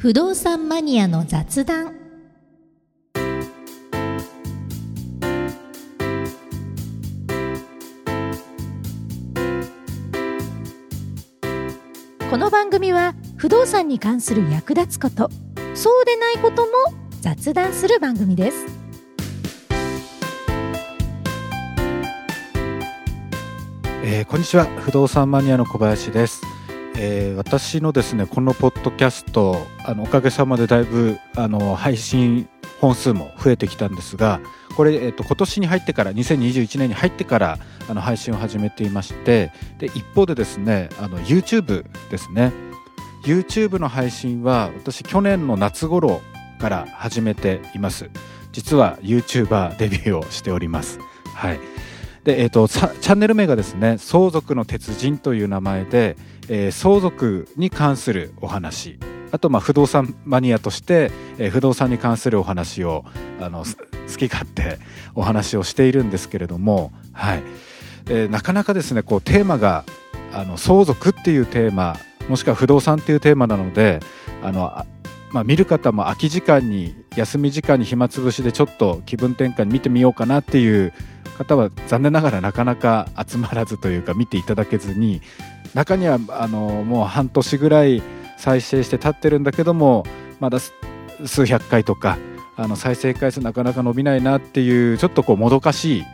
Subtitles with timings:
[0.00, 1.94] 不動産マニアの雑談。
[12.30, 15.28] この番組は不動産に関する役立つこと
[15.74, 16.72] そうでないことも
[17.20, 18.66] 雑談する番組です。
[24.02, 24.64] えーこんにちは。
[24.78, 26.40] 不動産マニアの小林です、
[26.96, 32.48] えー私のですねこのポッドキャストあのおかげさまでだいぶあの配信
[32.80, 34.40] 本数も増えてきたんですが
[34.76, 37.58] これ、えー、と今年に入ってから2021年に入ってから
[37.88, 42.52] あの配信を始めていましてで一方でですねあの YouTube ですね。
[43.22, 46.22] YouTube の配信は私去年の夏頃
[46.58, 48.10] から始めています。
[48.52, 50.98] 実は YouTuber デビューをしております。
[51.34, 51.60] はい。
[52.24, 56.16] で、えー、とチャンネル名がですね相続の鉄人という名前で、
[56.48, 58.98] えー相続に関するお話。
[59.32, 63.04] あとまあ不動産マニアとして、えー不動産に関するお話を
[63.40, 64.78] あの好き勝手
[65.14, 67.42] お話をしているんですけれども、はい。
[68.08, 69.84] えーなかなかですねこうテーマが
[70.32, 71.96] あの相続っていうテーマ
[72.28, 74.00] もしくは不動産っていうテーマなので
[74.42, 74.84] あの
[75.32, 80.92] まあ、見る方も空き時間に休み時間に暇つぶしでちょっと気分転換に見てみようかなっていう
[81.40, 85.22] 方は残念ながらなかなか集まらずというか見ていただけずに
[85.72, 88.02] 中にはあのもう半年ぐらい
[88.36, 90.04] 再生して経ってるんだけども
[90.38, 90.58] まだ
[91.24, 92.18] 数百回とか
[92.56, 96.04] あの再生回数なかなか伸びないなっていうちょっとこうもどかしい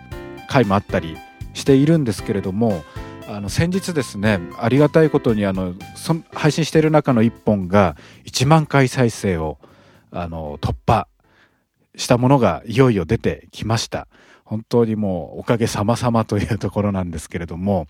[0.49, 1.17] 回もあったり
[1.55, 2.85] しているんですけれども
[3.27, 9.59] あの先日ですねありがたいことにあのそ配信している中の1本が1万回再生を
[10.13, 11.09] あの突破
[11.97, 14.07] したものがいよいよ出てきました。
[14.47, 17.89] 本当にもうおかげさまさまというところなんですけれども、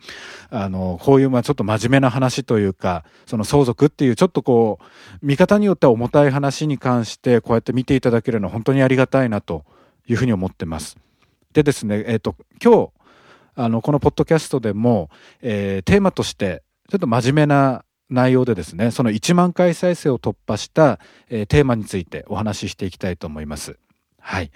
[0.49, 4.85] あの、こういうまあちょっと真面目な話というか、その相続っていうちょっとこう、
[5.21, 9.67] 見方によっては重たい話に関してこうやって見ていただけるのは本当にありがたいなと
[10.09, 10.97] いうふうに思ってます。
[11.53, 12.91] でですね、えっ、と、今日、
[13.55, 15.11] あの、このポッドキャストでも、
[15.43, 23.79] えーテーマとして、ちょっと真面目な内容でですね、その1万回再生を突破した、えーテーマについてお話ししていきたいと思います。
[24.21, 24.51] はい。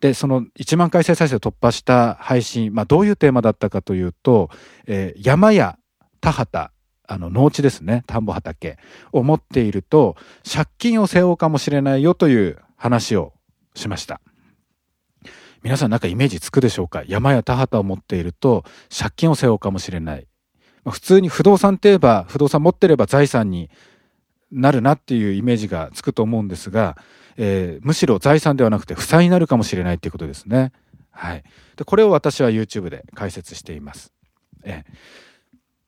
[0.00, 4.50] で、その1万回再生を突破した配信、まあどういうテーマだったかというと、
[4.86, 5.78] えー山や
[6.20, 6.72] 田畑、
[7.06, 8.78] あの農地ですね、田んぼ畑
[9.12, 10.16] を持っていると、
[10.50, 13.32] 借金を背負うかもしれないよという話を
[13.74, 14.20] しました。
[15.62, 17.02] 皆さんなんかイメージつくでしょうか？
[17.06, 18.64] 山や田畑を持っていると
[18.96, 20.26] 借金を背負うかもしれない。
[20.84, 23.68] まあ普通に不動産って言えば不動産持ってれば財産に
[24.50, 26.96] なるなっていうイメージがつくと思うんですが、
[27.36, 30.72] えーむしろ財産ではなくて負債になるかもしれないっていうことですね。
[31.10, 31.42] はい。
[31.76, 34.12] で、これを私は YouTube で解説しています。
[34.64, 34.92] ええ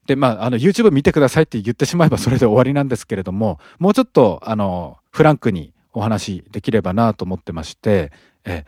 [0.06, 8.10] で、まあ、あの、YouTube 見てくださいって言ってしまえばそれで終わりなんですけれども、もうちょっと、あの、フランクにお話できればなと思ってまして、
[8.44, 8.64] え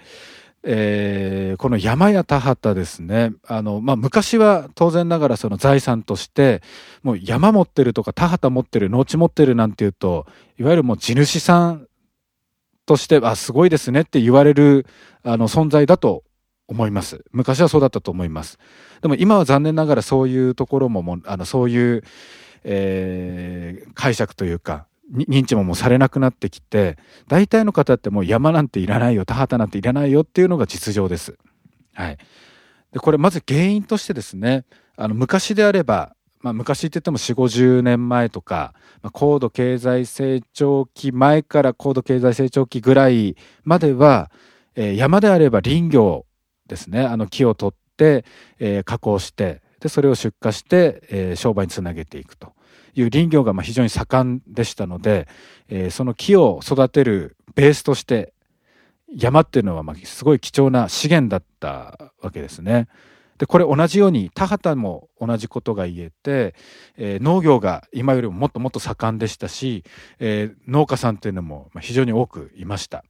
[0.62, 3.32] えーこの山や田畑ですね。
[3.46, 6.62] あの、まあ、昔は当然ながらその財産として、
[7.02, 10.26] もう山持ってるとか田畑持ってる、農地持ってるなんていうと、
[10.58, 11.88] いわゆるもう地主さん
[12.86, 14.86] として、あ、すごいですねって言われる、
[15.22, 16.24] あの、存在だと
[16.68, 17.24] 思います。
[17.32, 18.58] 昔はそうだったと思います。
[19.02, 22.02] でも今は残念ながらそういうところももう、あの、そういう、
[22.64, 26.96] えー解釈というか、認知ももうされなくなってきて、
[27.28, 31.36] 大体の方ってもう山なんていらないよ、田畑なんていらないよっていうのが実情です。
[31.94, 32.18] はい。
[32.92, 34.64] で、これまず原因としてですね、
[34.96, 36.14] あの、昔であれば、
[36.44, 43.34] まあ、昔って言っても4、50年前とか、まあ、高度経済成長期前から高度経済成長期ぐらい
[43.64, 44.30] までは、
[44.76, 46.26] えー山であれば林業
[46.66, 48.26] ですね、あの木を取って、
[48.58, 52.52] えー加工して、で、それを出荷して、えー商売につなげていくと
[52.94, 55.26] いう林業がまあ非常に盛んでしたので、
[55.70, 58.34] えーその木を育てるベースとして、
[59.08, 62.88] 山っていうのはまあすごい貴重な資源だったわけですね。
[63.38, 66.54] でこれ同じように田畑も同じことが言えて、
[66.96, 69.84] えー農業が今よりももっともっと盛んでしたし、
[70.20, 73.04] えー農家さんっていうのも非常に多くいました。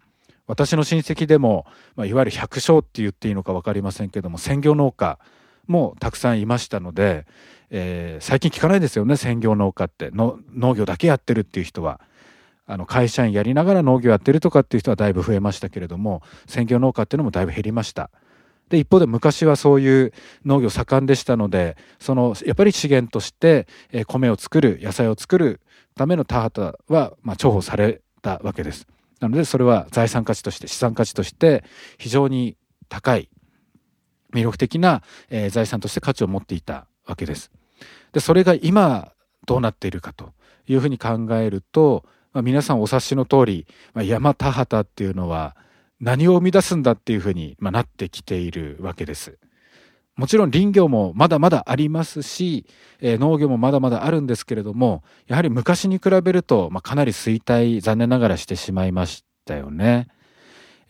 [0.46, 1.66] 私の親戚でも、
[1.96, 5.18] まあ、いわゆる百姓って言っていいのか分かりませんけども専業農家
[5.66, 7.26] もたくさんいましたので、
[7.70, 12.00] えー最近聞かないですよね専業農家っての農業だけやってるっていう人は。
[12.66, 18.10] あの会社員やりながら農業やってるとかっていう人はだいぶ増えましたけれども専業農家っていうのもだいぶ減りました。
[18.68, 20.12] で一方で昔はそういう
[20.44, 23.66] 農業盛んでしたのでそのやっぱり資源として、
[24.06, 25.60] 米を作る野菜を作る
[25.94, 28.86] ための田畑は、まあ、重宝されたわけです。
[29.20, 31.64] なのでそれは財産価値として資産価値として
[31.98, 32.56] 非常に
[32.88, 33.28] 高い
[34.32, 37.52] 魅力的な、え財産として価値を持っていたわけです。
[38.12, 39.12] でそれが今
[39.46, 40.32] どうなっているかと
[40.66, 45.56] いうふうに考えるとまあ、皆さんお察しの通り、まあ、山田畑っていうのは
[46.04, 49.38] 何を生み出すんだっていうふうに、まあ、なってきているわけです。
[50.16, 52.66] もちろん林業もまだまだありますし、
[53.00, 60.08] えー、農業もまだまだあるんですけれどもやはり昔に比べると、まあ、かなり衰退残念ながらしてしまいましたよね。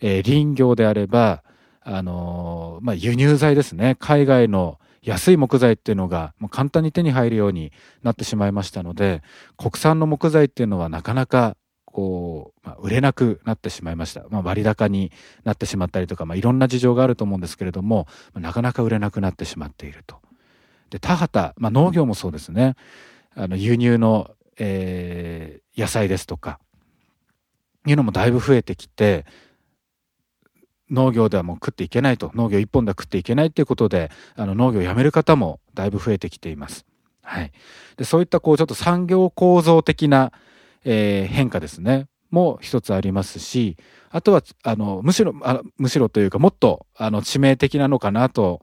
[0.01, 1.43] えー、林業であれば、
[1.81, 7.71] あのー、まあ、輸入材ですね海外の安い木材っていうのがもう簡単に手に入るように
[8.03, 9.23] なってしまいましたので
[9.55, 11.55] 国産の木材っていうのはなかなか
[11.95, 15.11] こう、まあ、売れなくなってしまいました、まあ、割高に
[15.43, 20.17] なってしまったりとか、まあ、いろんな事情があると思うんですけれども、まあ、なかなか売れなくなってしまっていると。
[20.89, 22.75] で田畑、まあ、農業もそうですね。
[23.35, 26.59] あの輸入の、えー、野菜ですとか
[27.85, 29.25] いうのもだいぶ増えてきて
[30.89, 32.31] 農業ではもう食っていけないと。
[32.35, 36.85] 農業一本では食っていけないということであの農業をやめる方もだいぶ増えてきています。
[37.23, 37.51] はい、
[37.97, 40.31] でそういったこうちょっと産業構造的な、
[40.83, 42.07] えー、変化ですね。
[42.31, 43.77] も一つありますし
[44.09, 48.61] あとはあのむしろあむしろというかもっとあの致命的なのかなと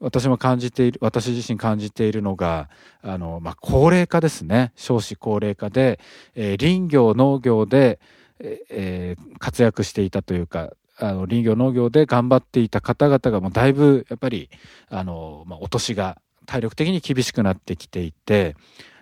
[0.00, 2.70] 私も感じている私自身感じているのが
[3.02, 4.72] あの、まあ、高齢化ですね。
[4.74, 6.00] 少子高齢化で、
[6.34, 8.00] えー、林業農業で、
[8.40, 14.48] えー、活躍していたというかあの林業農業で頑張っていた方々がもうだいぶやっぱり
[14.88, 18.56] あの、まあ、お年が体力的に厳しくなってきていて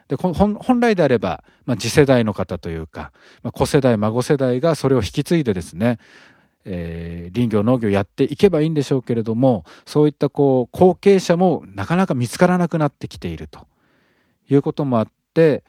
[0.08, 3.12] で本来であれば、まあ、次世代の方というか、
[3.42, 5.98] まあ、子世代孫世代がそれを引き継いでですね
[6.70, 13.66] えー、林業農業やっていけばいいんでしょうけれどもそういったこう後継者もなかなか見つからなくなってきていると
[14.50, 15.64] いうこともあって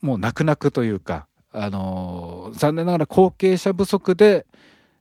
[0.00, 4.46] もう泣く泣くというかあの残念ながら後継者不足で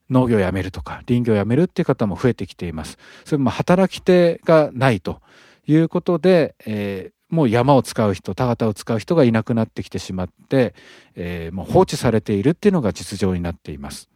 [0.09, 2.97] 農業をやめるとか林業をやめるっていう方も増えてきています。
[3.25, 5.21] それも働き手がないと
[5.65, 10.75] いうことで、えー、もう山を使う人田畑を使う人がいなくなってきてしまって、
[11.15, 14.09] えー、もう放置されているっていうのが実情になっています。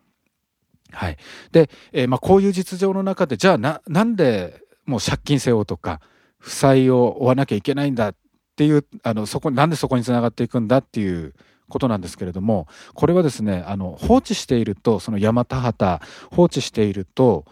[0.92, 1.18] はい、
[1.52, 6.00] で、えー、まあ、こういう実情の中でじゃあななんでもう借金背負うとか
[6.38, 8.16] 負債を負わなきゃいけないんだっ
[8.56, 11.34] ていうあのそこなんでそこにつながっていくんだっていう
[11.68, 17.46] ことなんですけれどもこれはですねあの放置しているとその山田畑放置していると、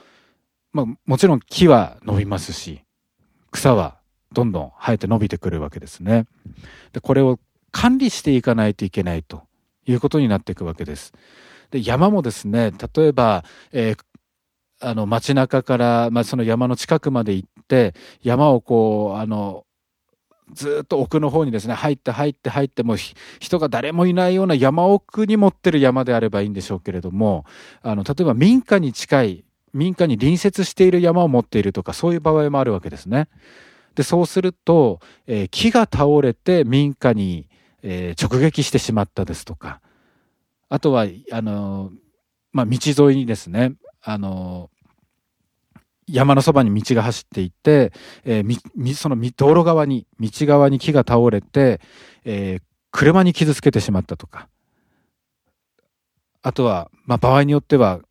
[0.71, 2.83] まあ、もちろん木は伸びますし
[3.51, 3.97] 草は
[4.33, 6.25] どんどん生えて伸びてくるわけですね。
[6.91, 7.39] でこれを
[7.71, 9.43] 管理していかないといけないと
[9.85, 11.13] いうことになっていくわけです。
[11.71, 13.97] で山もですね例えば、えー、
[14.79, 19.65] あの街中から、まあ、その山の近くまで行って山をこうあの
[20.53, 22.95] ずっと奥の方にですね入って入って入っても
[23.39, 27.45] 人が誰もいないような山奥に持ってる山であればいいんでしょうけれども
[27.81, 33.27] あの例えば民家に近い民家に隣接している山を持っているとかそういう場合もあるわけですね。
[33.95, 37.47] でそうすると、えー、木が倒れて民家に、
[37.81, 39.81] えー、直撃してしまったですとか
[40.69, 41.91] あとはあの、
[42.51, 42.77] まあ、道
[43.09, 44.69] 沿いにですねあの
[46.07, 47.93] 山のそばに道が走っていて、
[48.25, 51.79] えー、その道路側に道側に木が倒れて、
[52.25, 52.59] え、
[52.91, 54.49] 車に傷つけてしまったとか
[56.41, 58.01] あとは、まあ、場合によっては、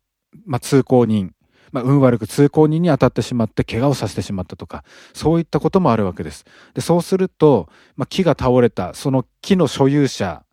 [0.45, 1.33] まあ、通行人、
[1.73, 6.45] まあ、運悪く通行人に当たってしまって怪我をさせてしまったとかそういったこともあるわけです。
[6.75, 7.67] でそうすると、
[7.97, 10.43] まあ、木が倒れたその木の所有者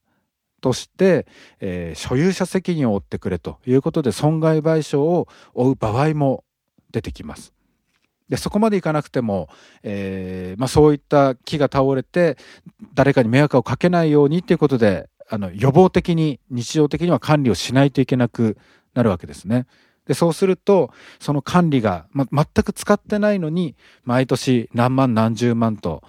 [0.62, 1.26] として、
[1.61, 6.43] えー、所有者責任を負ってくれということで損害賠償を負う場合も
[6.91, 7.53] 出てきます。
[8.31, 9.48] でそこまでいかなくても、
[9.82, 12.39] えーまあ、そういった木が倒れて
[12.94, 18.56] 誰かに迷惑をかけないようにっていうことであの予防的に日常的には管理をしないといけなく
[18.94, 19.67] なるわけですね。
[20.06, 26.02] でそうするとその管理が、ま、全く使ってないのに毎年何万何十万と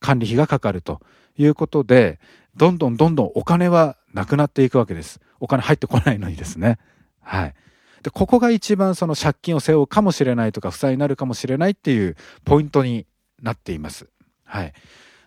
[0.00, 1.00] 管理費がかかると
[1.36, 2.20] いうことで
[2.56, 5.20] どんどんどんどんお金はなくなっていくわけです。
[5.40, 6.78] お金入ってこないのにですね。
[7.20, 7.54] はい。
[8.02, 13.06] でここが一番その借金を背負うかもしれないとか負債になるかもしれないっていうポイントに
[13.40, 14.08] なっています。
[14.44, 14.72] はい、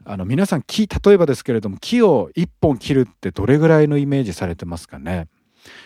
[0.04, 5.28] あの皆さん木例えばですけれども木を1本切るってどれぐらいのイメージされてますかね？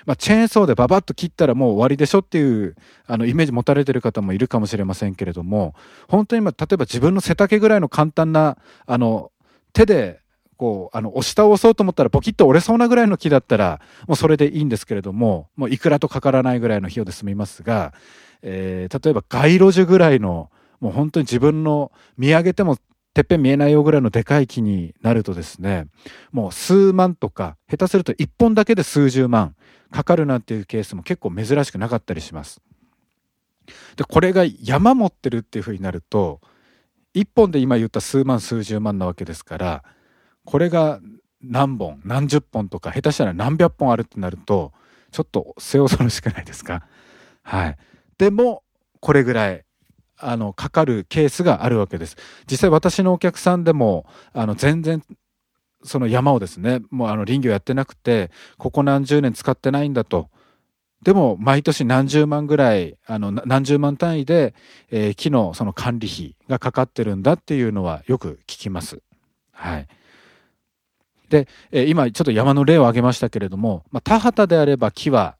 [0.06, 2.76] まあ、チェーンソーでババッと切ったらもう終わりでしょっていう
[3.08, 5.76] あのイメージ持たれてる方もいるかもしれませんけれども
[6.08, 9.32] 本当に、まあ、例えば自分の背丈ぐらいの簡単なあの
[9.74, 10.22] 手で
[10.60, 17.94] こう、あの、押し倒そうと思ったらポキッと折れそうなぐらいの木だったら、もうそれでいいんですけれども、もういくらとかからないぐらいの費用で済みますが、
[18.42, 22.78] えー、例えば街路樹ぐらいの、もう本当に自分の見上げても
[23.20, 25.88] てっぺん見えないよぐらいのでかい木になるとですね、
[26.32, 29.58] もう数万とか、下手すると一本だけで数十万
[29.92, 32.62] かかるなんていうケースも結構珍しくなかったりします。
[33.98, 36.40] で、これが山持ってるっていうふうになると、
[37.14, 39.84] 一本で今言った数万数十万なわけですから、
[40.46, 41.02] これが
[41.42, 44.72] 何本何十本とか下手したら何百本あるってなると
[45.12, 46.86] ちょっと末恐ろしくないですか？
[47.44, 47.78] はい
[48.18, 48.64] でも
[49.00, 49.66] これぐらい
[50.20, 52.18] あのかかるケースがあるわけです。
[52.50, 55.04] 実際私のお客さんでもあの全然
[55.84, 60.30] その山をですねもうあの林業やってなくてここ何十年使ってないんだと。
[61.02, 64.54] でも毎年何十万ぐらいあの何十万単位で、
[64.92, 69.02] えー、木のその管理費がかかってるんだっていうのはよく聞きます。
[69.54, 69.88] はい、
[71.30, 75.38] で、えー、今ちょっと山の例を挙げましたけれども、まあ、田畑であれば木は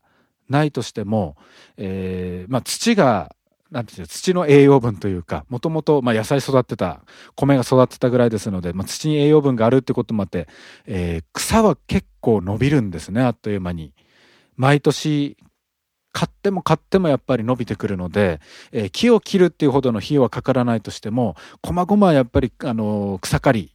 [0.48, 1.36] ないとしても、
[1.76, 3.34] えーまあ、土が
[3.70, 7.02] なんていう土の栄養分というかもともと野菜育ってた
[7.36, 10.48] 米が育ってたぐらいですので、まあ、土に栄養分があるってこともあって、
[10.86, 13.92] えー、草は結構伸びるんですねあっという間に。
[14.56, 15.38] 毎年
[16.12, 18.40] 買っても買ってもやっぱり伸びてくるので、
[18.72, 23.74] えー、木を切るっていうほどの費用はかからないとしてもこまごまやっぱり、あのー、草刈り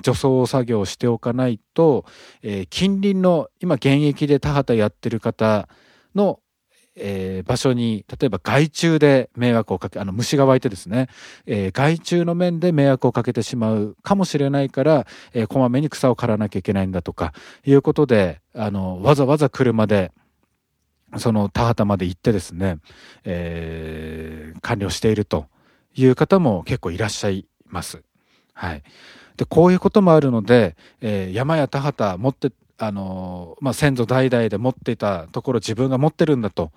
[0.00, 2.04] 除草作業をしておかないと、
[2.42, 5.68] えー、近隣の今現役で田畑やってる方
[6.14, 6.40] の、
[6.96, 11.08] えー、場所に例えば害虫で迷惑をかけあの虫が湧いてですね、
[11.46, 17.32] えー、害虫の面で迷惑をかけてしまうかもしれないから、えー、こまめに草を刈らなきゃいけないんだとか
[17.64, 20.12] いうことであのわざわざ車で
[21.18, 22.78] その田畑まで行ってですね、
[23.24, 25.46] えー、完了していると
[25.94, 28.02] いう方も結構いらっしゃいます。
[28.54, 28.82] はい。
[29.36, 36.72] で、こういうこともあるので、えー、山や田畑持って、あの、まあ、先祖代々で持っていたところ自分が持ってるんだと。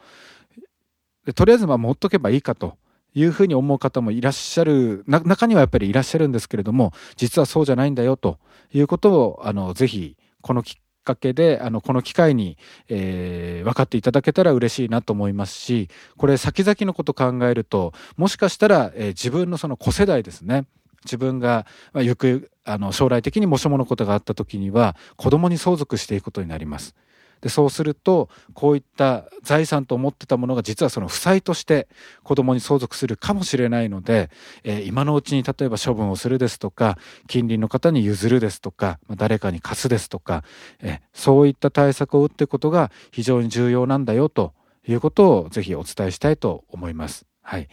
[1.25, 2.77] でとりあえずまあ持っとけばいいかと。
[3.15, 5.03] いうふうに思う方もいらっしゃる。
[5.05, 8.39] 中にはやっぱりいらっしゃるんですけれども実はそうじゃないんだよと。
[8.73, 12.57] いうことをあのぜひこのきっかけであのこの機会に、
[12.89, 20.65] えー、分かっていただけたら嬉しいなと思いますしこれ先々のこと考えるともしかしたら、えー、自分のその子世代ですね。
[21.05, 26.95] 自分が、まあ、よくあの将来的にもしものことがあった時には子供に相続していくことになります。
[27.43, 31.89] でそうするとこういった財産と思ってたものが実はその負債として
[32.23, 34.29] 子供に相続するかもしれないので、
[34.63, 40.45] えー、今のうちに例えば処分をするですとか近隣の方に譲るですとか、まあ、誰かに貸すですとか、
[40.79, 44.53] えー、そういった対策を打っていくことが非常に重要なんだよと
[44.87, 47.25] いうことをぜひお伝えしたいと思います。
[47.41, 47.67] はい、っ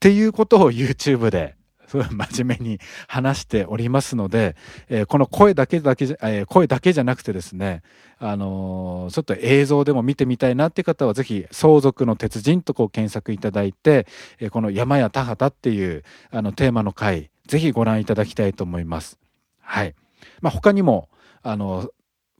[0.00, 1.54] ていうことを YouTube で
[1.98, 4.56] 真面目に話しておりますので、
[4.88, 7.82] えー、この声だけだけじゃ、えー、声だけじゃなくてですね、
[8.18, 14.06] あのー、ちょっと映像でも見てみたいなっていう方はぜひ相続の鉄人とこう検索いただいて、
[14.40, 19.18] えこの山や田畑っていうあのテーマの回、ぜひご覧いただきたいと思います。
[19.60, 19.94] はい。
[20.40, 21.08] まあ、他にも、
[21.42, 21.90] あの、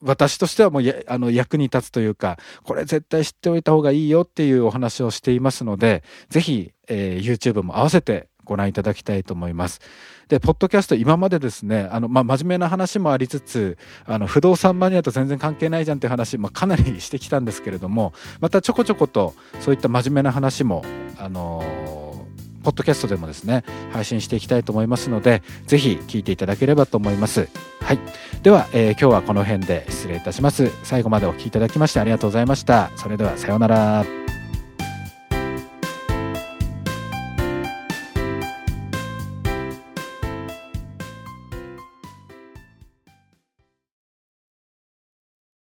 [0.02, 9.80] 私としてはもうあの役に立つというか、これ絶対知っておいた方がいいよっていうお話をしていますので、ぜひ、えー、YouTube も合わせてご覧いただきたいと思います。
[10.28, 20.84] で、ポッドキャスト今までですね、あの、まあ、真面目な話もありつつ、あの、不動産マニアと全然関係ないじゃんっていう話、まあ、かなりしてきたんですけれども、またちょこちょことそういった真面目な話も、
[21.18, 27.48] あのー、ポッドキャストでもですね、配信していきたいと思いますので、ぜひ聞いていただければと思います。
[27.82, 27.98] はい。
[28.42, 30.70] では、えー、今日はこの辺で失礼いたします。
[30.84, 32.90] 最後までお聴きいただきましてありがとうございました。
[32.96, 34.21] それでは、さようなら。